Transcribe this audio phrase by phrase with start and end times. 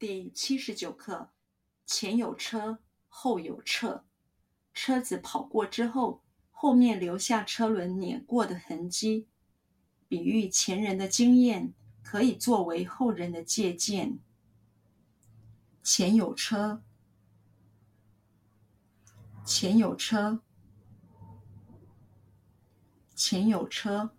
[0.00, 1.28] 第七十九课：
[1.84, 4.06] 前有车，后有侧。
[4.72, 9.28] 车子跑过之后，后面留下车轮碾过的痕迹，
[10.08, 14.18] 比喻前人的经验，可以作为后人的借鉴。
[15.82, 16.82] 前有车，
[19.44, 20.40] 前有车，
[23.14, 24.16] 前有车，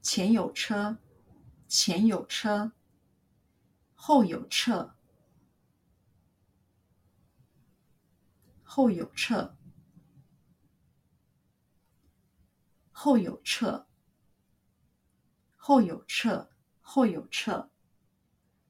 [0.00, 0.98] 前有车，
[1.66, 2.70] 前有车。
[4.00, 4.94] 后有侧，
[8.62, 9.56] 后有侧，
[12.92, 13.86] 后有侧，
[15.56, 16.48] 后有侧，
[16.80, 17.70] 后有侧。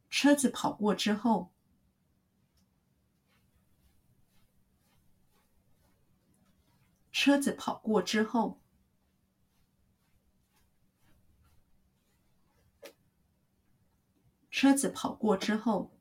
[0.08, 1.52] 车子跑过之后，
[7.12, 8.58] 车子跑过之后。
[14.60, 15.92] 车子跑过之后，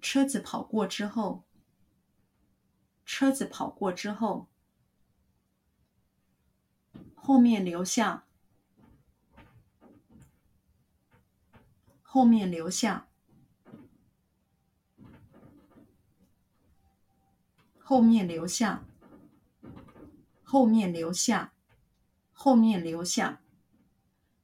[0.00, 1.42] 车子跑过之后，
[3.04, 4.46] 车子跑过之后，
[7.16, 8.24] 后面留下，
[12.02, 13.08] 后面留下，
[17.80, 18.84] 后面留下，
[20.44, 21.52] 后面留下，
[22.32, 23.42] 后面留下。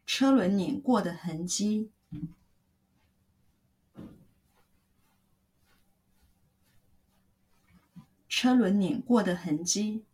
[0.04, 1.90] 车轮碾过的痕迹，
[8.28, 10.04] 车轮碾过的痕迹，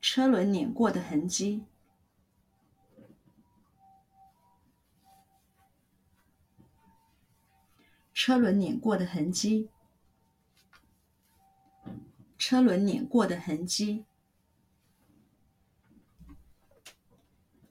[0.00, 1.64] 车轮碾过的痕迹，
[8.12, 9.70] 车轮碾过的痕迹。
[12.38, 14.04] 车轮碾过的痕迹，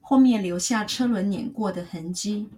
[0.02, 2.50] 后面留下车轮碾过的痕迹，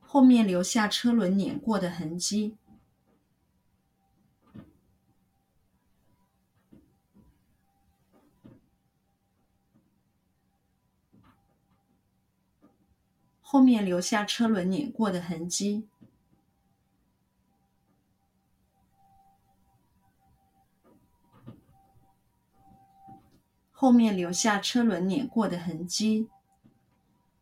[0.00, 2.58] 后面留下车轮碾过的痕迹。
[13.48, 15.86] 后面留下车轮碾过的痕迹，
[23.70, 26.28] 后面留下车轮碾过的痕迹，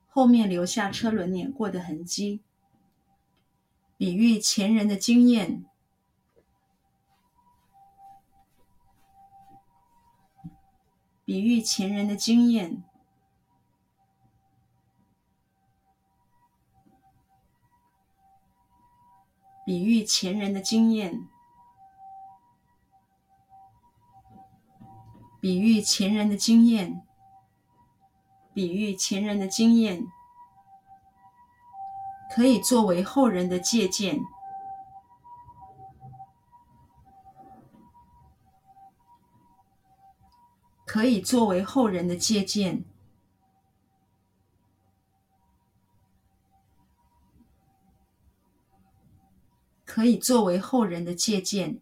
[0.06, 2.42] 后面留下车轮碾过的痕迹，
[3.96, 5.64] 比喻前人的经验，
[11.24, 12.84] 比喻前人的经验。
[19.64, 21.26] 比喻前人的经验，
[25.40, 27.02] 比喻前人的经验，
[28.52, 30.06] 比喻前人的经验，
[32.34, 34.20] 可以作为后人的借鉴，
[40.84, 42.84] 可以作为后人的借鉴。
[49.94, 51.78] 可以作为后人的借鉴，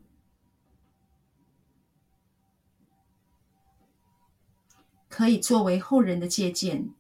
[5.08, 6.90] 可以作为后人的借鉴，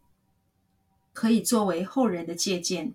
[1.12, 2.94] 可以作为后人的借鉴。